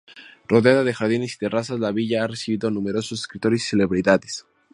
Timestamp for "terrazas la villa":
1.37-2.23